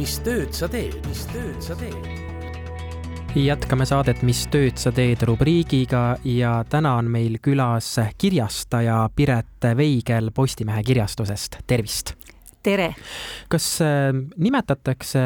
mis 0.00 0.14
tööd 0.24 0.54
sa 0.56 0.64
teed, 0.70 0.94
mis 1.10 1.26
tööd 1.28 1.58
sa 1.60 1.74
teed? 1.76 2.06
jätkame 3.36 3.84
saadet 3.86 4.22
Mis 4.26 4.46
tööd 4.50 4.80
sa 4.80 4.90
teed 4.94 5.20
rubriigiga 5.28 6.16
ja 6.24 6.54
täna 6.66 6.94
on 6.98 7.10
meil 7.12 7.36
külas 7.44 7.92
kirjastaja 8.18 9.02
Piret 9.14 9.68
Veigel 9.76 10.32
Postimehe 10.32 10.82
kirjastusest, 10.86 11.60
tervist! 11.68 12.14
tere! 12.64 12.94
kas 13.52 13.66
äh, 13.84 14.08
nimetatakse 14.40 15.24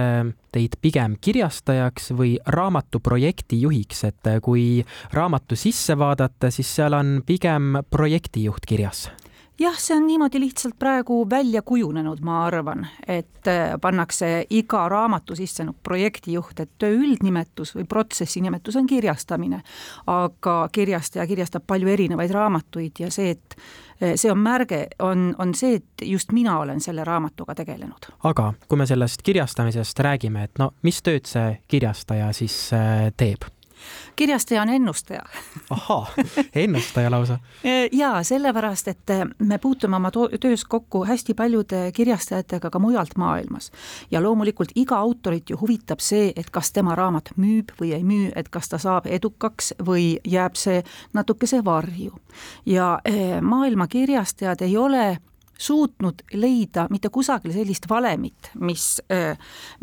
teid 0.54 0.75
pigem 0.82 1.16
kirjastajaks 1.22 2.11
või 2.18 2.34
raamatu 2.43 2.98
projektijuhiks, 2.98 4.04
et 4.11 4.32
kui 4.43 4.82
raamatu 5.14 5.59
sisse 5.59 5.95
vaadata, 5.98 6.50
siis 6.50 6.75
seal 6.80 6.98
on 6.98 7.20
pigem 7.27 7.79
projektijuht 7.95 8.66
kirjas? 8.66 9.06
Jah, 9.59 9.77
see 9.79 9.96
on 9.96 10.07
niimoodi 10.07 10.41
lihtsalt 10.41 10.75
praegu 10.79 11.30
välja 11.30 11.62
kujunenud, 11.62 12.21
ma 12.21 12.45
arvan, 12.46 12.86
et 13.09 13.48
äh, 13.48 13.75
pannakse 13.80 14.46
iga 14.50 14.89
raamatu 14.89 15.36
sisse 15.36 15.64
noh, 15.64 15.76
projektijuht, 15.82 16.61
et 16.61 16.71
töö 16.79 16.99
üldnimetus 17.04 17.75
või 17.76 17.86
protsessi 17.89 18.43
nimetus 18.45 18.76
on 18.76 18.86
kirjastamine. 18.86 19.62
aga 20.07 20.68
kirjastaja 20.72 21.26
kirjastab 21.26 21.62
palju 21.67 21.89
erinevaid 21.89 22.31
raamatuid 22.31 22.98
ja 22.98 23.11
see, 23.11 23.31
et 23.31 23.57
äh, 24.03 24.14
see 24.17 24.32
on 24.32 24.39
märge, 24.39 24.86
on, 24.98 25.35
on 25.39 25.54
see, 25.54 25.75
et 25.75 26.07
just 26.09 26.32
mina 26.32 26.59
olen 26.59 26.81
selle 26.81 27.04
raamatuga 27.04 27.54
tegelenud. 27.54 28.11
aga 28.25 28.53
kui 28.68 28.79
me 28.79 28.86
sellest 28.86 29.23
kirjastamisest 29.23 30.00
räägime, 30.00 30.45
et 30.45 30.59
no 30.59 30.73
mis 30.82 31.03
tööd 31.03 31.31
see 31.31 31.59
kirjastaja 31.68 32.33
siis 32.33 32.73
äh, 32.73 33.12
teeb? 33.17 33.47
Kirjastaja 34.16 34.62
on 34.62 34.69
ennustaja. 34.69 35.22
ahhaa, 35.70 36.06
ennustaja 36.55 37.11
lausa. 37.11 37.38
ja 38.02 38.22
sellepärast, 38.22 38.88
et 38.88 39.14
me 39.38 39.58
puutume 39.58 39.97
oma 39.97 40.11
töös 40.41 40.64
kokku 40.64 41.05
hästi 41.05 41.34
paljude 41.34 41.92
kirjastajatega 41.92 42.70
ka 42.70 42.78
mujalt 42.78 43.16
maailmas 43.16 43.72
ja 44.11 44.22
loomulikult 44.22 44.72
iga 44.75 44.97
autorit 44.97 45.50
ju 45.50 45.58
huvitab 45.61 46.00
see, 46.00 46.33
et 46.36 46.50
kas 46.50 46.72
tema 46.72 46.94
raamat 46.94 47.31
müüb 47.36 47.75
või 47.81 47.92
ei 47.94 48.05
müü, 48.05 48.33
et 48.36 48.48
kas 48.48 48.69
ta 48.69 48.78
saab 48.78 49.06
edukaks 49.06 49.75
või 49.87 50.19
jääb 50.25 50.56
see 50.56 50.83
natukese 51.12 51.64
varju. 51.64 52.12
ja 52.66 52.98
eh, 53.05 53.41
maailma 53.41 53.87
kirjastajad 53.87 54.62
ei 54.62 54.77
ole 54.77 55.19
suutnud 55.58 56.22
leida 56.34 56.86
mitte 56.91 57.08
kusagil 57.14 57.52
sellist 57.55 57.88
valemit, 57.91 58.50
mis, 58.60 59.00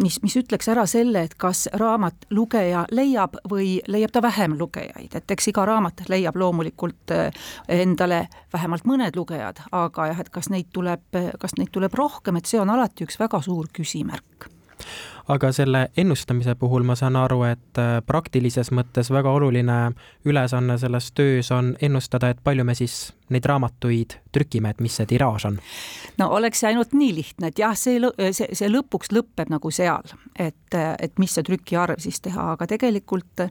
mis, 0.02 0.20
mis 0.24 0.38
ütleks 0.42 0.70
ära 0.72 0.86
selle, 0.90 1.26
et 1.28 1.36
kas 1.40 1.68
raamat 1.80 2.28
lugeja 2.30 2.86
leiab 2.92 3.38
või 3.50 3.80
leiab 3.88 4.14
ta 4.16 4.22
vähem 4.22 4.58
lugejaid, 4.60 5.16
et 5.16 5.36
eks 5.36 5.52
iga 5.52 5.66
raamat 5.66 6.06
leiab 6.12 6.38
loomulikult 6.40 7.16
endale 7.68 8.26
vähemalt 8.54 8.88
mõned 8.90 9.18
lugejad, 9.18 9.64
aga 9.72 10.12
jah, 10.12 10.24
et 10.24 10.32
kas 10.34 10.52
neid 10.54 10.72
tuleb, 10.74 11.22
kas 11.40 11.58
neid 11.58 11.72
tuleb 11.72 11.96
rohkem, 11.98 12.38
et 12.38 12.50
see 12.50 12.62
on 12.62 12.74
alati 12.74 13.08
üks 13.08 13.20
väga 13.22 13.42
suur 13.46 13.72
küsimärk 13.74 14.52
aga 15.32 15.52
selle 15.56 15.86
ennustamise 15.98 16.56
puhul 16.60 16.84
ma 16.88 16.96
saan 17.00 17.16
aru, 17.20 17.44
et 17.48 17.80
äh, 17.80 18.00
praktilises 18.06 18.72
mõttes 18.76 19.12
väga 19.14 19.32
oluline 19.32 19.78
ülesanne 20.26 20.78
selles 20.82 21.12
töös 21.18 21.52
on 21.56 21.76
ennustada, 21.82 22.32
et 22.32 22.42
palju 22.44 22.66
me 22.68 22.76
siis 22.76 23.14
neid 23.32 23.46
raamatuid 23.48 24.18
trükime, 24.36 24.74
et 24.74 24.82
mis 24.84 24.98
see 25.00 25.08
tiraaž 25.14 25.48
on? 25.52 25.62
no 26.20 26.30
oleks 26.38 26.64
see 26.64 26.72
ainult 26.74 26.96
nii 26.98 27.16
lihtne, 27.22 27.52
et 27.52 27.64
jah, 27.64 27.78
see, 27.78 28.00
see, 28.32 28.50
see 28.58 28.70
lõpuks 28.72 29.14
lõpeb 29.16 29.54
nagu 29.54 29.72
seal, 29.72 30.16
et, 30.36 30.76
et 30.76 31.20
mis 31.22 31.32
see 31.32 31.46
trükiarv 31.48 32.02
siis 32.04 32.22
teha, 32.22 32.52
aga 32.56 32.68
tegelikult 32.68 33.48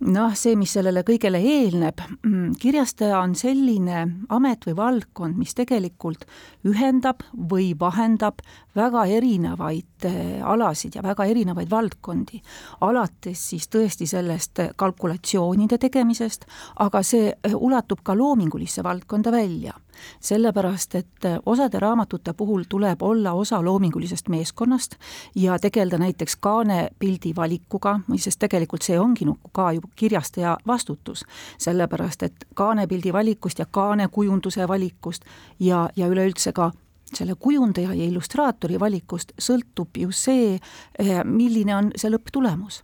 noh, 0.00 0.34
see, 0.36 0.56
mis 0.58 0.72
sellele 0.76 1.02
kõigele 1.06 1.40
eelneb, 1.40 2.00
mm, 2.22 2.56
kirjastaja 2.60 3.20
on 3.22 3.34
selline 3.38 4.02
amet 4.28 4.66
või 4.68 4.76
valdkond, 4.76 5.38
mis 5.40 5.54
tegelikult 5.56 6.26
ühendab 6.68 7.24
või 7.32 7.72
vahendab 7.78 8.42
väga 8.76 9.06
erinevaid 9.18 10.08
eh, 10.08 10.42
alasid 10.44 10.98
ja 10.98 11.02
väga 11.02 11.24
erinevaid 11.24 11.70
valdkondi. 11.70 12.42
alates 12.80 13.48
siis 13.50 13.68
tõesti 13.68 14.06
sellest 14.06 14.60
kalkulatsioonide 14.76 15.78
tegemisest, 15.78 16.46
aga 16.76 17.02
see 17.02 17.32
eh, 17.32 17.54
ulatub 17.54 18.02
ka 18.02 18.14
loomingulisse 18.14 18.84
valdkonda 18.84 19.32
välja 19.32 19.72
sellepärast 20.20 20.94
et 20.94 21.28
osade 21.46 21.80
raamatute 21.80 22.32
puhul 22.32 22.64
tuleb 22.68 23.02
olla 23.02 23.32
osa 23.32 23.62
loomingulisest 23.64 24.28
meeskonnast 24.28 24.96
ja 25.34 25.58
tegeleda 25.58 25.98
näiteks 25.98 26.36
kaanepildi 26.40 27.32
valikuga, 27.36 28.00
sest 28.16 28.38
tegelikult 28.38 28.82
see 28.82 28.98
ongi 29.00 29.24
nagu 29.24 29.52
ka 29.52 29.72
ju 29.72 29.80
kirjastaja 29.96 30.56
vastutus, 30.66 31.24
sellepärast 31.58 32.22
et 32.22 32.48
kaanepildi 32.54 33.12
valikust 33.12 33.58
ja 33.58 33.66
kaanekujunduse 33.70 34.68
valikust 34.68 35.24
ja, 35.60 35.88
ja 35.96 36.06
üleüldse 36.06 36.52
ka 36.52 36.70
selle 37.14 37.34
kujundaja 37.38 37.94
ja 37.94 38.04
illustraatori 38.04 38.80
valikust 38.80 39.32
sõltub 39.38 39.98
ju 39.98 40.10
see, 40.12 40.58
eh, 40.98 41.22
milline 41.24 41.76
on 41.76 41.92
see 41.96 42.10
lõpptulemus. 42.10 42.82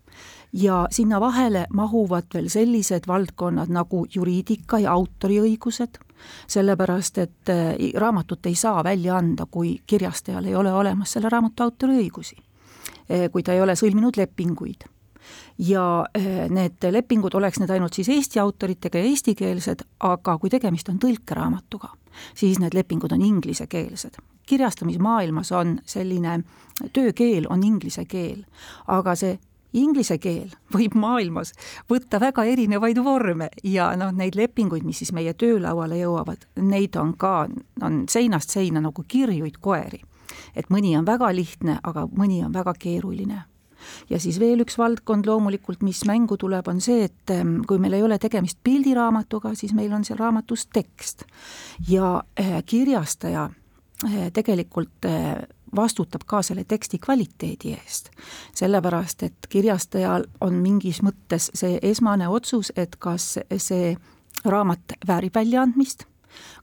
Ja 0.53 0.87
sinna 0.91 1.21
vahele 1.21 1.67
mahuvad 1.73 2.29
veel 2.35 2.49
sellised 2.49 3.07
valdkonnad 3.09 3.71
nagu 3.73 4.07
juriidika 4.15 4.79
ja 4.79 4.93
autoriõigused 4.93 5.99
sellepärast 6.47 7.19
et 7.19 7.49
äh, 7.49 7.75
raamatut 7.95 8.47
ei 8.47 8.55
saa 8.55 8.85
välja 8.85 9.17
anda, 9.17 9.47
kui 9.51 9.81
kirjastajal 9.87 10.45
ei 10.45 10.55
ole 10.55 10.73
olemas 10.73 11.13
selle 11.13 11.29
raamatu 11.29 11.63
autoriõigusi. 11.63 12.37
Äh, 13.11 13.29
kui 13.33 13.43
ta 13.43 13.53
ei 13.53 13.63
ole 13.63 13.77
sõlminud 13.79 14.17
lepinguid 14.17 14.89
ja 15.59 15.85
äh, 16.17 16.49
need 16.51 16.83
lepingud 16.91 17.35
oleks 17.39 17.61
need 17.61 17.71
ainult 17.71 17.95
siis 17.95 18.09
Eesti 18.09 18.41
autoritega 18.43 18.99
ja 18.99 19.11
eestikeelsed, 19.11 19.85
aga 20.01 20.37
kui 20.39 20.51
tegemist 20.51 20.89
on 20.91 20.99
tõlkeraamatuga, 21.03 21.93
siis 22.35 22.59
need 22.63 22.75
lepingud 22.75 23.13
on 23.13 23.23
inglisekeelsed. 23.23 24.19
kirjastamismaailmas 24.47 25.53
on 25.53 25.79
selline 25.87 26.41
töökeel 26.93 27.47
on 27.51 27.63
inglise 27.63 28.05
keel, 28.05 28.43
aga 28.87 29.15
see 29.15 29.39
inglise 29.73 30.19
keel 30.19 30.51
võib 30.75 30.95
maailmas 30.99 31.53
võtta 31.91 32.21
väga 32.21 32.45
erinevaid 32.49 32.99
vorme 33.05 33.49
ja 33.65 33.93
noh, 33.97 34.13
neid 34.13 34.37
lepinguid, 34.39 34.85
mis 34.85 35.03
siis 35.03 35.13
meie 35.13 35.35
töölauale 35.35 35.99
jõuavad, 36.01 36.47
neid 36.61 36.97
on 37.01 37.15
ka, 37.17 37.47
on 37.83 38.03
seinast 38.11 38.51
seina 38.51 38.81
nagu 38.81 39.05
kirjuid 39.09 39.61
koeri. 39.61 40.03
et 40.57 40.69
mõni 40.71 40.97
on 40.99 41.07
väga 41.07 41.33
lihtne, 41.35 41.79
aga 41.83 42.07
mõni 42.17 42.45
on 42.45 42.53
väga 42.53 42.75
keeruline 42.79 43.43
ja 44.11 44.21
siis 44.21 44.39
veel 44.41 44.63
üks 44.65 44.79
valdkond 44.79 45.27
loomulikult, 45.27 45.83
mis 45.83 46.05
mängu 46.09 46.37
tuleb, 46.37 46.69
on 46.69 46.81
see, 46.81 47.09
et 47.09 47.33
kui 47.67 47.81
meil 47.83 47.97
ei 47.99 48.03
ole 48.03 48.19
tegemist 48.23 48.61
pildiraamatuga, 48.65 49.55
siis 49.59 49.75
meil 49.75 49.93
on 49.93 50.05
seal 50.05 50.21
raamatus 50.21 50.69
tekst 50.73 51.27
ja 51.89 52.23
eh, 52.37 52.61
kirjastaja 52.67 53.49
eh, 54.07 54.31
tegelikult 54.33 55.09
eh, 55.09 55.43
vastutab 55.77 56.25
ka 56.27 56.43
selle 56.43 56.65
teksti 56.69 56.99
kvaliteedi 56.99 57.73
eest. 57.73 58.11
sellepärast, 58.55 59.23
et 59.23 59.47
kirjastajal 59.49 60.25
on 60.41 60.55
mingis 60.55 61.03
mõttes 61.03 61.51
see 61.55 61.79
esmane 61.83 62.29
otsus, 62.29 62.73
et 62.77 62.97
kas 62.97 63.39
see 63.57 63.97
raamat 64.45 64.97
väärib 65.07 65.35
väljaandmist, 65.35 66.05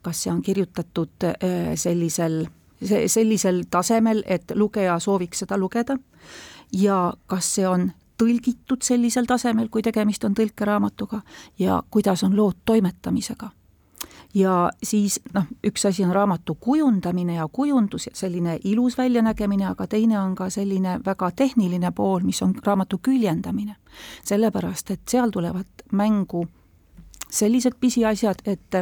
kas 0.01 0.23
see 0.23 0.33
on 0.33 0.41
kirjutatud 0.41 1.23
äh, 1.25 1.75
sellisel, 1.75 2.45
sellisel 3.07 3.63
tasemel, 3.71 4.23
et 4.25 4.51
lugeja 4.55 4.99
sooviks 4.99 5.45
seda 5.45 5.57
lugeda 5.57 5.97
ja 6.73 7.13
kas 7.27 7.55
see 7.55 7.67
on 7.67 7.91
tõlgitud 8.19 8.83
sellisel 8.83 9.25
tasemel, 9.25 9.69
kui 9.71 9.81
tegemist 9.81 10.23
on 10.27 10.35
tõlkeraamatuga 10.35 11.21
ja 11.59 11.83
kuidas 11.91 12.23
on 12.23 12.35
lood 12.35 12.59
toimetamisega 12.65 13.49
ja 14.33 14.69
siis 14.83 15.19
noh, 15.33 15.47
üks 15.65 15.85
asi 15.87 16.03
on 16.05 16.13
raamatu 16.13 16.55
kujundamine 16.55 17.35
ja 17.35 17.47
kujundus, 17.51 18.09
selline 18.13 18.59
ilus 18.63 18.97
väljanägemine, 18.97 19.65
aga 19.65 19.87
teine 19.87 20.19
on 20.19 20.35
ka 20.35 20.49
selline 20.49 20.99
väga 21.05 21.31
tehniline 21.31 21.91
pool, 21.91 22.21
mis 22.23 22.41
on 22.41 22.53
raamatu 22.65 22.97
küljendamine. 22.97 23.75
sellepärast, 24.23 24.91
et 24.91 25.01
seal 25.09 25.31
tulevad 25.31 25.65
mängu 25.91 26.47
sellised 27.29 27.73
pisiasjad, 27.79 28.41
et 28.45 28.75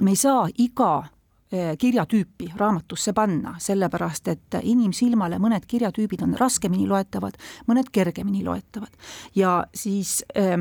me 0.00 0.10
ei 0.10 0.16
saa 0.16 0.48
iga 0.58 1.04
eh, 1.52 1.76
kirjatüüpi 1.78 2.52
raamatusse 2.56 3.12
panna, 3.12 3.54
sellepärast 3.58 4.28
et 4.28 4.60
inimsilmale 4.62 5.38
mõned 5.38 5.66
kirjatüübid 5.66 6.22
on 6.22 6.36
raskemini 6.40 6.88
loetavad, 6.88 7.36
mõned 7.68 7.92
kergemini 7.92 8.44
loetavad 8.44 8.92
ja 9.34 9.64
siis 9.74 10.24
äh, 10.36 10.60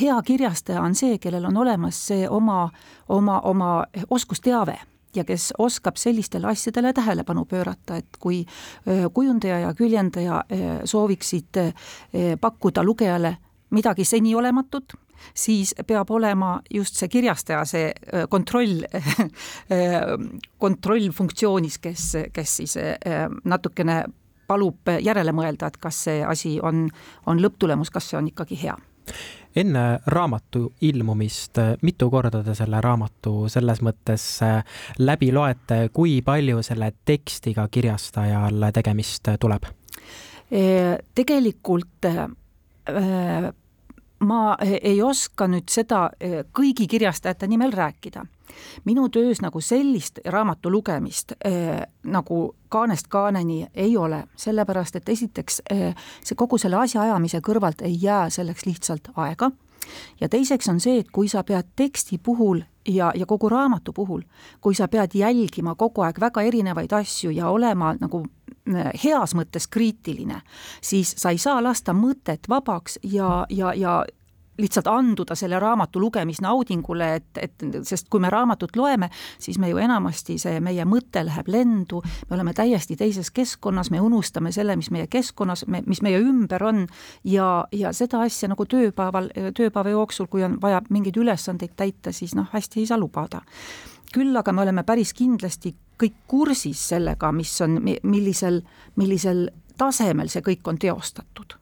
hea 0.00 0.22
kirjastaja 0.26 0.82
on 0.82 0.94
see, 0.98 1.18
kellel 1.22 1.44
on 1.46 1.56
olemas 1.56 1.98
see 2.08 2.28
oma, 2.28 2.68
oma, 3.08 3.40
oma 3.40 3.84
oskusteave 4.10 4.78
ja 5.16 5.24
kes 5.24 5.52
oskab 5.58 5.96
sellistele 5.96 6.46
asjadele 6.46 6.92
tähelepanu 6.92 7.44
pöörata, 7.44 7.96
et 7.96 8.18
kui 8.20 8.40
eh, 8.86 9.06
kujundaja 9.14 9.58
ja 9.58 9.74
küljendaja 9.74 10.44
eh, 10.48 10.66
sooviksid 10.84 11.60
pakkuda 12.40 12.84
lugejale 12.84 13.36
midagi 13.70 14.04
seniolematut, 14.04 14.92
siis 15.34 15.74
peab 15.86 16.10
olema 16.10 16.60
just 16.70 16.94
see 16.94 17.08
kirjastaja, 17.08 17.64
see 17.66 17.88
kontroll, 18.28 18.84
kontrollfunktsioonis, 20.64 21.78
kes, 21.82 22.04
kes 22.32 22.56
siis 22.60 22.76
natukene 23.44 24.04
palub 24.46 24.92
järele 25.02 25.34
mõelda, 25.34 25.72
et 25.72 25.80
kas 25.82 26.04
see 26.06 26.20
asi 26.24 26.58
on, 26.62 26.86
on 27.26 27.42
lõpptulemus, 27.42 27.90
kas 27.90 28.12
see 28.12 28.20
on 28.20 28.30
ikkagi 28.30 28.60
hea 28.62 28.76
enne 29.56 29.84
raamatu 30.12 30.72
ilmumist, 30.84 31.58
mitu 31.82 32.10
korda 32.12 32.42
te 32.44 32.54
selle 32.54 32.80
raamatu 32.84 33.48
selles 33.52 33.80
mõttes 33.84 34.24
äh, 34.44 34.60
läbi 34.98 35.30
loete, 35.32 35.88
kui 35.92 36.20
palju 36.24 36.62
selle 36.66 36.92
tekstiga 37.04 37.68
kirjastajal 37.68 38.70
tegemist 38.74 39.32
tuleb? 39.40 39.72
tegelikult 40.46 42.06
ma 44.18 44.56
ei 44.60 45.02
oska 45.02 45.48
nüüd 45.50 45.68
seda 45.70 46.10
kõigi 46.56 46.86
kirjastajate 46.88 47.46
nimel 47.46 47.72
rääkida. 47.72 48.24
Minu 48.84 49.08
töös 49.12 49.42
nagu 49.44 49.60
sellist 49.60 50.22
raamatu 50.24 50.70
lugemist 50.72 51.34
äh, 51.44 51.82
nagu 52.04 52.54
kaanest 52.72 53.10
kaaneni 53.12 53.66
ei 53.74 53.96
ole, 53.96 54.22
sellepärast 54.36 54.96
et 54.96 55.08
esiteks 55.08 55.60
see 55.68 56.36
kogu 56.36 56.58
selle 56.58 56.80
asjaajamise 56.80 57.42
kõrvalt 57.44 57.84
ei 57.84 57.98
jää 58.00 58.30
selleks 58.30 58.66
lihtsalt 58.66 59.12
aega 59.16 59.50
ja 60.20 60.28
teiseks 60.28 60.68
on 60.68 60.80
see, 60.80 61.00
et 61.00 61.10
kui 61.12 61.28
sa 61.28 61.44
pead 61.44 61.72
teksti 61.76 62.18
puhul 62.18 62.62
ja, 62.88 63.12
ja 63.14 63.26
kogu 63.26 63.48
raamatu 63.48 63.92
puhul, 63.92 64.22
kui 64.60 64.74
sa 64.74 64.88
pead 64.88 65.14
jälgima 65.14 65.74
kogu 65.74 66.02
aeg 66.06 66.20
väga 66.20 66.42
erinevaid 66.42 66.92
asju 66.92 67.30
ja 67.30 67.50
olema 67.50 67.94
nagu 68.00 68.22
äh, 68.24 68.90
heas 69.04 69.34
mõttes 69.34 69.68
kriitiline, 69.70 70.40
siis 70.80 71.14
sa 71.16 71.30
ei 71.30 71.38
saa 71.38 71.62
lasta 71.62 71.94
mõtet 71.94 72.48
vabaks 72.48 72.98
ja, 73.02 73.46
ja, 73.50 73.74
ja 73.74 74.04
lihtsalt 74.58 74.86
anduda 74.86 75.34
selle 75.34 75.58
raamatu 75.60 76.00
lugemisnaudingule, 76.00 77.08
et, 77.14 77.40
et 77.40 77.66
sest 77.82 78.08
kui 78.10 78.20
me 78.20 78.30
raamatut 78.32 78.76
loeme, 78.76 79.10
siis 79.38 79.58
me 79.58 79.70
ju 79.70 79.80
enamasti, 79.82 80.38
see 80.40 80.60
meie 80.64 80.84
mõte 80.88 81.22
läheb 81.26 81.48
lendu, 81.52 82.02
me 82.30 82.36
oleme 82.36 82.54
täiesti 82.56 82.96
teises 82.96 83.30
keskkonnas, 83.34 83.90
me 83.90 84.00
unustame 84.00 84.52
selle, 84.52 84.76
mis 84.76 84.90
meie 84.94 85.06
keskkonnas, 85.12 85.66
mis 85.86 86.02
meie 86.02 86.20
ümber 86.22 86.64
on 86.64 86.86
ja, 87.24 87.66
ja 87.72 87.92
seda 87.96 88.22
asja 88.26 88.50
nagu 88.52 88.66
tööpäeval, 88.68 89.30
tööpäeva 89.56 89.92
jooksul, 89.92 90.30
kui 90.30 90.44
on 90.46 90.58
vaja 90.62 90.80
mingeid 90.90 91.18
ülesandeid 91.20 91.76
täita, 91.76 92.12
siis 92.12 92.34
noh, 92.38 92.48
hästi 92.52 92.80
ei 92.80 92.90
saa 92.92 92.98
lubada. 93.00 93.42
küll 94.16 94.36
aga 94.36 94.52
me 94.52 94.62
oleme 94.62 94.82
päris 94.86 95.12
kindlasti 95.12 95.74
kõik 96.00 96.14
kursis 96.26 96.88
sellega, 96.88 97.32
mis 97.32 97.52
on, 97.60 97.80
millisel, 98.02 98.62
millisel 98.96 99.48
tasemel 99.76 100.28
see 100.32 100.44
kõik 100.46 100.68
on 100.68 100.78
teostatud 100.78 101.58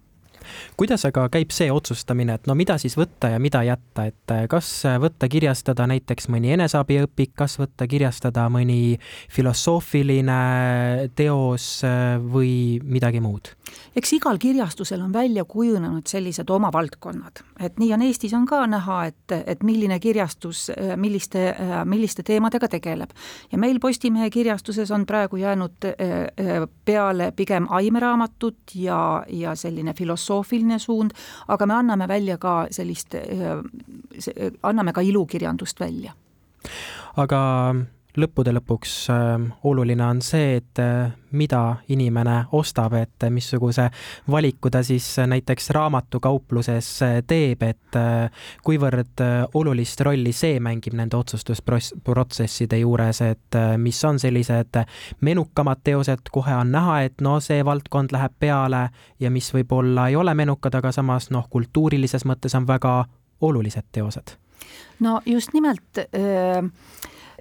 kuidas 0.76 1.05
aga 1.08 1.26
käib 1.32 1.52
see 1.55 1.70
otsustamine, 1.73 2.38
et 2.38 2.49
no 2.50 2.56
mida 2.58 2.76
siis 2.81 2.96
võtta 2.99 3.32
ja 3.35 3.41
mida 3.43 3.62
jätta, 3.67 4.08
et 4.11 4.35
eh, 4.35 4.46
kas 4.50 4.70
võtta 5.02 5.29
kirjastada 5.31 5.88
näiteks 5.91 6.29
mõni 6.32 6.55
eneseabiõpik, 6.56 7.35
kas 7.38 7.58
võtta 7.61 7.88
kirjastada 7.91 8.49
mõni 8.52 8.96
filosoofiline 9.32 10.41
teos 11.17 11.69
eh, 11.87 12.17
või 12.20 12.55
midagi 12.85 13.23
muud? 13.25 13.55
Eks 13.97 14.13
igal 14.13 14.39
kirjastusel 14.39 15.01
on 15.01 15.13
välja 15.13 15.45
kujunenud 15.45 16.07
sellised 16.07 16.51
oma 16.51 16.71
valdkonnad, 16.73 17.43
et 17.61 17.79
nii 17.79 17.93
on 17.95 18.03
Eestis 18.03 18.35
on 18.35 18.47
ka 18.47 18.65
näha, 18.67 19.05
et, 19.11 19.35
et 19.47 19.63
milline 19.63 19.99
kirjastus 20.01 20.69
eh, 20.75 20.95
milliste, 20.97 21.47
milliste 21.85 22.23
teemadega 22.23 22.69
tegeleb. 22.69 23.11
ja 23.53 23.59
meil 23.59 23.81
Postimehe 23.81 24.31
kirjastuses 24.31 24.91
on 24.91 25.07
praegu 25.07 25.37
jäänud 25.37 25.89
peale 26.85 27.33
pigem 27.37 27.67
aimeraamatud 27.71 28.75
ja, 28.75 29.25
ja 29.29 29.55
selline 29.55 29.95
filosoofiline 29.95 30.79
suund, 30.79 31.11
aga 31.49 31.67
me 31.67 31.75
anname 31.75 32.09
välja 32.09 32.39
ka 32.39 32.67
sellist, 32.71 33.15
anname 34.63 34.93
ka 34.93 35.01
ilukirjandust 35.01 35.81
välja. 35.81 36.13
aga 37.17 37.41
lõppude 38.21 38.53
lõpuks 38.55 38.93
äh, 39.11 39.33
oluline 39.67 40.05
on 40.07 40.21
see, 40.23 40.59
et 40.61 40.81
äh, 40.83 41.11
mida 41.35 41.61
inimene 41.91 42.37
ostab, 42.55 42.95
et 42.99 43.27
missuguse 43.31 43.89
valiku 44.31 44.71
ta 44.71 44.83
siis 44.87 45.07
näiteks 45.27 45.71
raamatukaupluses 45.75 46.91
äh, 47.03 47.17
teeb, 47.27 47.63
et 47.67 47.99
äh, 47.99 48.31
kuivõrd 48.65 49.23
äh, 49.25 49.33
olulist 49.55 50.01
rolli 50.07 50.33
see 50.33 50.61
mängib 50.63 50.95
nende 50.99 51.19
otsustusprotsesside 51.19 52.79
juures, 52.85 53.21
et 53.27 53.59
äh, 53.59 53.75
mis 53.79 53.99
on 54.05 54.21
sellised 54.23 54.79
menukamad 55.21 55.83
teosed, 55.85 56.31
kohe 56.31 56.55
on 56.55 56.71
näha, 56.75 57.01
et 57.09 57.25
no 57.25 57.41
see 57.43 57.65
valdkond 57.67 58.15
läheb 58.15 58.39
peale 58.39 58.89
ja 59.21 59.31
mis 59.31 59.51
võib-olla 59.55 60.09
ei 60.13 60.17
ole 60.17 60.35
menukad, 60.35 60.79
aga 60.79 60.95
samas 60.95 61.31
noh, 61.35 61.49
kultuurilises 61.51 62.27
mõttes 62.31 62.55
on 62.55 62.69
väga 62.71 62.95
olulised 63.41 63.91
teosed. 63.93 64.39
no 65.01 65.21
just 65.27 65.51
nimelt 65.53 65.99
äh 65.99 66.71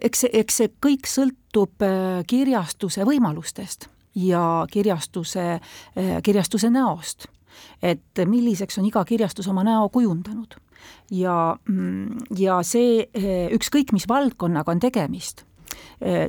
eks 0.02 0.26
see, 0.26 0.32
eks 0.34 0.60
see 0.62 0.72
kõik 0.84 1.10
sõltub 1.10 1.86
äh, 1.86 2.24
kirjastuse 2.28 3.06
võimalustest 3.08 3.90
ja 4.16 4.66
kirjastuse, 4.72 5.46
äh, 5.60 6.18
kirjastuse 6.24 6.70
näost. 6.70 7.28
et 7.82 8.20
milliseks 8.26 8.78
on 8.78 8.86
iga 8.86 9.04
kirjastus 9.06 9.48
oma 9.48 9.64
näo 9.64 9.90
kujundanud. 9.90 10.56
ja, 11.12 11.58
mm, 11.70 12.18
ja 12.38 12.62
see, 12.64 13.08
äh, 13.16 13.50
ükskõik 13.54 13.94
mis 13.94 14.08
valdkonnaga 14.08 14.72
on 14.72 14.80
tegemist 14.80 15.46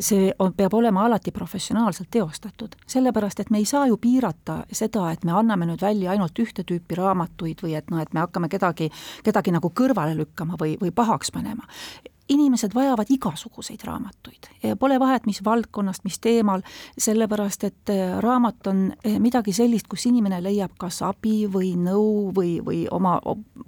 see 0.01 0.33
on, 0.39 0.53
peab 0.57 0.75
olema 0.75 1.05
alati 1.05 1.33
professionaalselt 1.33 2.09
teostatud, 2.11 2.77
sellepärast 2.87 3.41
et 3.41 3.51
me 3.51 3.59
ei 3.59 3.65
saa 3.65 3.87
ju 3.87 3.97
piirata 3.97 4.63
seda, 4.73 5.11
et 5.13 5.25
me 5.25 5.35
anname 5.37 5.67
nüüd 5.67 5.83
välja 5.83 6.13
ainult 6.15 6.39
ühte 6.39 6.65
tüüpi 6.65 6.97
raamatuid 6.97 7.61
või 7.65 7.75
et 7.77 7.91
noh, 7.91 8.01
et 8.01 8.15
me 8.15 8.23
hakkame 8.23 8.49
kedagi, 8.49 8.91
kedagi 9.25 9.53
nagu 9.53 9.69
kõrvale 9.75 10.17
lükkama 10.17 10.57
või, 10.61 10.77
või 10.81 10.95
pahaks 10.95 11.35
panema 11.35 11.67
inimesed 12.29 12.75
vajavad 12.75 13.07
igasuguseid 13.11 13.81
raamatuid, 13.85 14.49
pole 14.79 15.01
vahet, 15.01 15.27
mis 15.27 15.45
valdkonnast, 15.45 16.05
mis 16.05 16.19
teemal, 16.19 16.63
sellepärast 16.99 17.65
et 17.65 17.91
äh, 17.93 18.19
raamat 18.21 18.67
on 18.67 18.93
äh, 18.93 19.19
midagi 19.21 19.53
sellist, 19.53 19.89
kus 19.89 20.07
inimene 20.07 20.41
leiab 20.43 20.73
kas 20.81 21.03
abi 21.05 21.45
või 21.53 21.75
nõu 21.77 22.31
või, 22.37 22.57
või 22.65 22.85
oma 22.91 23.19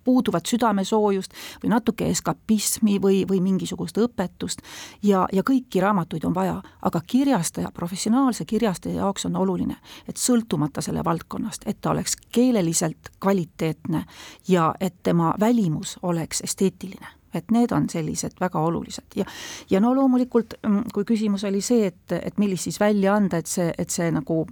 puuduvat 0.05 0.47
südamesoojust 0.47 1.37
või 1.63 1.73
natuke 1.75 2.09
eskapismi 2.09 2.97
või, 3.03 3.25
või 3.29 3.43
mingisugust 3.45 3.99
õpetust. 4.01 4.65
Ja, 5.03 5.27
ja 5.33 5.45
kõiki 5.45 5.83
raamatuid 5.83 6.25
on 6.25 6.35
vaja, 6.35 6.57
aga 6.83 7.01
kirjastaja, 7.07 7.71
professionaalse 7.75 8.45
kirjastaja 8.45 9.03
jaoks 9.03 9.29
on 9.29 9.37
oluline, 9.37 9.77
et 10.09 10.17
sõltumata 10.17 10.81
selle 10.81 11.05
valdkonnast, 11.05 11.69
et 11.69 11.81
ta 11.81 11.93
oleks 11.93 12.17
keeleliselt 12.33 13.13
kvaliteetne 13.21 14.07
ja 14.49 14.73
et 14.81 15.03
tema 15.03 15.35
välimus 15.41 15.99
oleks 16.03 16.41
esteetiline 16.41 17.17
et 17.37 17.51
need 17.55 17.73
on 17.73 17.89
sellised 17.93 18.39
väga 18.41 18.61
olulised 18.61 19.17
ja, 19.17 19.27
ja 19.71 19.81
no 19.81 19.95
loomulikult, 19.95 20.59
mm, 20.63 20.93
kui 20.95 21.09
küsimus 21.09 21.47
oli 21.49 21.63
see, 21.65 21.91
et, 21.93 22.17
et 22.21 22.39
millist 22.43 22.69
siis 22.69 22.81
välja 22.81 23.17
anda, 23.17 23.41
et 23.43 23.51
see, 23.51 23.73
et 23.79 23.93
see 23.93 24.11
nagu 24.15 24.45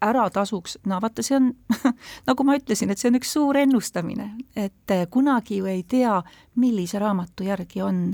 ära 0.00 0.26
tasuks, 0.32 0.78
no 0.88 0.98
vaata, 1.02 1.22
see 1.24 1.36
on 1.36 1.50
nagu 2.28 2.46
ma 2.46 2.56
ütlesin, 2.58 2.92
et 2.92 3.00
see 3.00 3.10
on 3.10 3.18
üks 3.20 3.34
suur 3.36 3.58
ennustamine, 3.60 4.30
et 4.56 4.94
eh, 4.94 5.06
kunagi 5.12 5.60
ju 5.60 5.68
ei 5.70 5.82
tea, 5.88 6.16
millise 6.60 7.00
raamatu 7.02 7.46
järgi 7.46 7.82
on, 7.84 8.06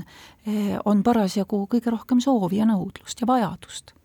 eh, 0.47 0.75
on 0.85 1.03
parasjagu 1.03 1.63
kõige 1.71 1.93
rohkem 1.93 2.23
soovi 2.23 2.61
ja 2.61 2.67
nõudlust 2.69 3.23
ja 3.23 3.29
vajadust. 3.29 3.96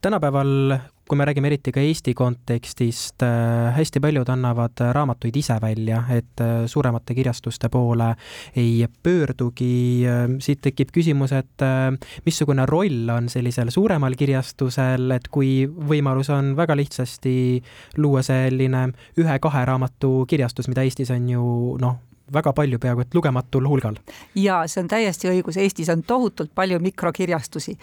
Tänapäeval 0.00 0.78
kui 1.08 1.16
me 1.16 1.24
räägime 1.24 1.46
eriti 1.46 1.70
ka 1.72 1.80
Eesti 1.80 2.14
kontekstist, 2.18 3.22
äh, 3.22 3.74
hästi 3.76 4.00
paljud 4.02 4.28
annavad 4.28 4.80
raamatuid 4.92 5.36
ise 5.38 5.54
välja, 5.62 6.00
et 6.10 6.42
äh, 6.42 6.64
suuremate 6.66 7.14
kirjastuste 7.14 7.68
poole 7.70 8.08
ei 8.56 8.86
pöördugi. 9.02 10.02
Äh, 10.06 10.24
siit 10.42 10.64
tekib 10.66 10.90
küsimus, 10.94 11.32
et 11.36 11.62
missugune 12.26 12.66
roll 12.66 13.08
on 13.14 13.30
sellisel 13.30 13.70
suuremal 13.70 14.18
kirjastusel, 14.18 15.10
et 15.14 15.30
kui 15.30 15.66
võimalus 15.66 16.32
on 16.34 16.54
väga 16.58 16.76
lihtsasti 16.76 17.62
luua 18.02 18.24
selline 18.26 18.88
ühe-kahe 19.22 19.64
raamatu 19.64 20.24
kirjastus, 20.28 20.68
mida 20.68 20.82
Eestis 20.82 21.14
on 21.14 21.30
ju 21.30 21.46
noh, 21.80 21.98
väga 22.34 22.50
palju, 22.52 22.82
peaaegu 22.82 23.06
et 23.06 23.14
lugematul 23.14 23.70
hulgal. 23.70 24.02
jaa, 24.34 24.66
see 24.66 24.82
on 24.82 24.90
täiesti 24.90 25.30
õigus, 25.30 25.58
Eestis 25.62 25.92
on 25.94 26.02
tohutult 26.02 26.50
palju 26.54 26.82
mikrokirjastusi 26.82 27.78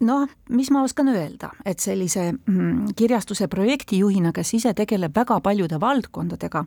noh, 0.00 0.28
mis 0.48 0.70
ma 0.70 0.82
oskan 0.86 1.10
öelda, 1.12 1.50
et 1.66 1.80
sellise 1.82 2.30
mm, 2.32 2.94
kirjastuse 2.96 3.48
projektijuhina, 3.48 4.32
kes 4.36 4.54
ise 4.58 4.74
tegeleb 4.76 5.14
väga 5.16 5.40
paljude 5.44 5.80
valdkondadega, 5.80 6.64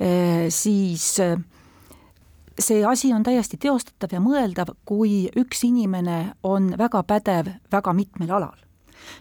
eh, 0.00 0.46
siis 0.52 1.06
eh, 1.24 1.36
see 2.58 2.84
asi 2.86 3.12
on 3.12 3.24
täiesti 3.26 3.56
teostatav 3.60 4.12
ja 4.12 4.22
mõeldav, 4.22 4.74
kui 4.84 5.28
üks 5.36 5.64
inimene 5.68 6.34
on 6.42 6.74
väga 6.78 7.02
pädev 7.08 7.54
väga 7.72 7.96
mitmel 7.96 8.34
alal. 8.40 8.58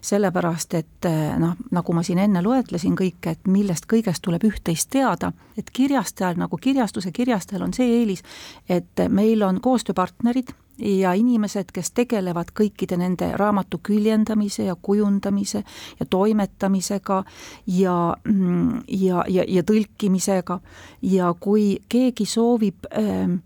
Sellepärast 0.03 0.74
et 0.75 1.08
eh, 1.08 1.36
noh, 1.39 1.55
nagu 1.72 1.93
ma 1.96 2.03
siin 2.03 2.19
enne 2.19 2.43
loetlesin 2.43 2.98
kõike, 3.00 3.38
et 3.38 3.48
millest 3.48 3.88
kõigest 3.89 4.24
tuleb 4.25 4.43
üht-teist 4.50 4.91
teada, 4.91 5.31
et 5.58 5.72
kirjastajal 5.72 6.39
nagu 6.39 6.60
kirjastuse 6.60 7.13
kirjastajal 7.15 7.69
on 7.69 7.75
see 7.75 8.01
eelis, 8.01 8.25
et 8.67 9.08
meil 9.10 9.48
on 9.48 9.62
koostööpartnerid 9.63 10.51
ja 10.79 11.13
inimesed, 11.13 11.71
kes 11.74 11.91
tegelevad 11.91 12.53
kõikide 12.55 12.98
nende 12.98 13.31
raamatu 13.38 13.79
küljendamise 13.83 14.63
ja 14.69 14.75
kujundamise 14.75 15.63
ja 16.00 16.05
toimetamisega 16.09 17.24
ja, 17.67 17.98
mm, 18.24 18.81
ja, 18.88 19.24
ja, 19.27 19.45
ja 19.48 19.63
tõlkimisega. 19.63 20.59
Ja 21.01 21.33
kui 21.39 21.79
keegi 21.89 22.25
soovib 22.25 22.89
äh, 22.91 23.39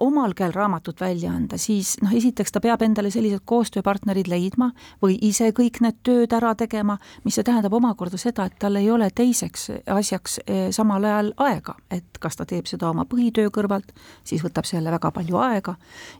omal 0.00 0.34
käel 0.36 0.52
raamatut 0.54 1.00
välja 1.00 1.32
anda, 1.32 1.58
siis 1.58 1.96
noh, 2.02 2.12
esiteks 2.14 2.52
ta 2.52 2.60
peab 2.64 2.82
endale 2.82 3.10
sellised 3.10 3.44
koostööpartnerid 3.44 4.28
leidma 4.30 4.70
või 5.02 5.18
ise 5.28 5.50
kõik 5.56 5.80
need 5.84 6.00
tööd 6.06 6.32
ära 6.36 6.54
tegema, 6.58 6.98
mis 7.24 7.38
see 7.38 7.46
tähendab 7.46 7.74
omakorda 7.76 8.18
seda, 8.20 8.46
et 8.46 8.58
tal 8.62 8.76
ei 8.80 8.90
ole 8.90 9.10
teiseks 9.14 9.70
asjaks 9.92 10.40
eh, 10.46 10.66
samal 10.74 11.04
ajal 11.04 11.32
aega, 11.48 11.76
et 11.90 12.20
kas 12.20 12.36
ta 12.36 12.46
teeb 12.48 12.68
seda 12.70 12.90
oma 12.90 13.06
põhitöö 13.08 13.52
kõrvalt, 13.54 13.94
siis 14.24 14.44
võtab 14.44 14.68
see 14.68 14.78
jälle 14.78 14.94
väga 14.94 15.12
palju 15.14 15.40
aega. 15.42 15.76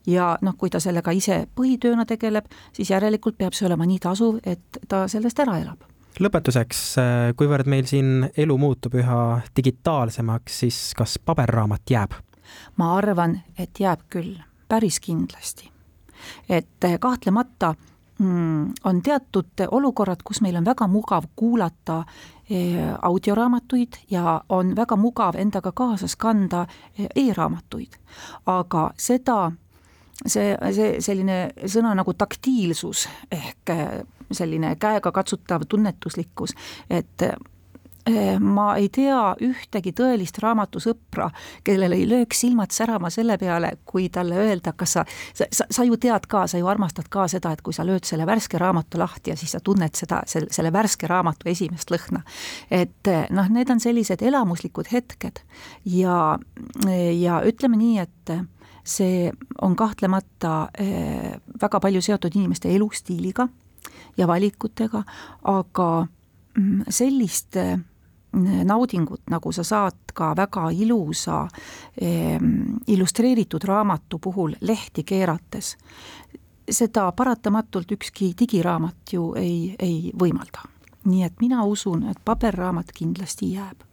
Ja 0.07 0.37
noh, 0.43 0.57
kui 0.59 0.71
ta 0.71 0.81
sellega 0.83 1.13
ise 1.17 1.45
põhitööna 1.57 2.07
tegeleb, 2.07 2.49
siis 2.77 2.91
järelikult 2.91 3.39
peab 3.39 3.57
see 3.57 3.69
olema 3.69 3.87
nii 3.87 4.01
tasuv, 4.03 4.41
et 4.45 4.81
ta 4.89 5.07
sellest 5.11 5.45
ära 5.45 5.61
elab. 5.63 5.85
Lõpetuseks, 6.17 6.79
kuivõrd 7.37 7.69
meil 7.69 7.85
siin 7.85 8.31
elu 8.41 8.55
muutub 8.57 8.95
üha 8.97 9.43
digitaalsemaks, 9.57 10.63
siis 10.63 10.79
kas 10.97 11.19
paberraamat 11.21 11.93
jääb? 11.93 12.17
Ma 12.77 12.97
arvan, 12.97 13.41
et 13.59 13.81
jääb 13.81 14.01
küll, 14.11 14.37
päris 14.69 15.01
kindlasti. 15.01 15.71
et 16.49 16.85
kahtlemata 17.01 17.75
mm, 18.19 18.73
on 18.85 19.03
teatud 19.03 19.67
olukorrad, 19.71 20.23
kus 20.25 20.41
meil 20.41 20.57
on 20.57 20.65
väga 20.65 20.87
mugav 20.87 21.25
kuulata 21.37 22.05
eh, 22.51 22.79
audioraamatuid 23.03 23.99
ja 24.11 24.41
on 24.49 24.77
väga 24.77 24.97
mugav 24.97 25.37
endaga 25.37 25.73
kaasas 25.73 26.17
kanda 26.17 26.67
eh, 26.99 27.07
e-raamatuid. 27.17 27.99
aga 28.47 28.91
seda, 28.99 29.53
see, 30.27 30.57
see 30.73 31.01
selline 31.01 31.51
sõna 31.67 31.95
nagu 31.95 32.15
taktiilsus 32.15 33.09
ehk 33.31 33.71
eh, 33.71 34.01
selline 34.33 34.77
käegakatsutav 34.77 35.69
tunnetuslikkus, 35.69 36.55
et 36.91 37.23
Eh, 37.23 37.56
ma 38.41 38.67
ei 38.79 38.87
tea 38.93 39.35
ühtegi 39.43 39.91
tõelist 39.97 40.39
raamatusõpra, 40.43 41.27
kellel 41.67 41.97
ei 41.97 42.05
lööks 42.07 42.45
silmad 42.45 42.71
särama 42.71 43.11
selle 43.11 43.35
peale, 43.39 43.73
kui 43.85 44.09
talle 44.15 44.39
öelda, 44.45 44.73
kas 44.79 44.97
sa, 44.97 45.05
sa, 45.35 45.49
sa, 45.51 45.67
sa 45.71 45.87
ju 45.87 45.99
tead 45.99 46.29
ka, 46.31 46.45
sa 46.47 46.61
ju 46.61 46.69
armastad 46.71 47.09
ka 47.11 47.27
seda, 47.31 47.51
et 47.53 47.65
kui 47.67 47.75
sa 47.75 47.87
lööd 47.87 48.07
selle 48.07 48.27
värske 48.29 48.61
raamatu 48.63 49.01
lahti 49.01 49.33
ja 49.33 49.37
siis 49.39 49.57
sa 49.57 49.61
tunned 49.65 49.99
seda, 49.99 50.21
selle, 50.31 50.53
selle 50.55 50.71
värske 50.75 51.11
raamatu 51.11 51.51
esimest 51.51 51.91
lõhna. 51.91 52.23
et 52.71 53.11
eh, 53.11 53.27
noh, 53.35 53.49
need 53.51 53.71
on 53.71 53.83
sellised 53.83 54.23
elamuslikud 54.23 54.91
hetked 54.93 55.43
ja, 55.97 56.39
ja 57.21 57.41
ütleme 57.47 57.81
nii, 57.81 57.99
et 58.07 58.37
see 58.87 59.31
on 59.63 59.75
kahtlemata 59.77 60.69
eh, 60.79 61.35
väga 61.63 61.81
palju 61.83 62.03
seotud 62.03 62.39
inimeste 62.39 62.71
elustiiliga 62.75 63.49
ja 64.17 64.27
valikutega, 64.31 65.03
aga 65.43 65.91
mm, 66.55 66.87
sellist 66.89 67.59
naudingut, 68.65 69.23
nagu 69.31 69.53
sa 69.53 69.65
saad 69.65 70.13
ka 70.15 70.33
väga 70.37 70.69
ilusa 70.71 71.47
eh, 72.01 72.39
illustreeritud 72.87 73.65
raamatu 73.65 74.19
puhul 74.19 74.57
lehti 74.61 75.05
keerates, 75.05 75.77
seda 76.71 77.13
paratamatult 77.13 77.93
ükski 77.93 78.33
digiraamat 78.39 79.13
ju 79.13 79.35
ei, 79.35 79.77
ei 79.79 80.13
võimalda. 80.19 80.69
nii 81.07 81.23
et 81.23 81.35
mina 81.41 81.65
usun, 81.65 82.09
et 82.11 82.19
paberraamat 82.25 82.91
kindlasti 82.95 83.53
jääb. 83.53 83.85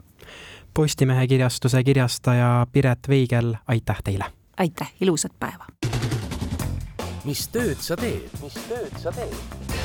Postimehe 0.73 1.27
kirjastuse 1.27 1.83
kirjastaja 1.83 2.67
Piret 2.71 3.09
Veigel, 3.09 3.55
aitäh 3.67 4.01
teile! 4.03 4.25
aitäh, 4.57 4.93
ilusat 5.01 5.33
päeva! 5.39 5.65
mis 7.25 7.47
tööd 7.47 7.79
sa 7.79 7.95
teed, 7.99 8.27
mis 8.43 8.57
tööd 8.67 8.99
sa 8.99 9.13
teed? 9.15 9.82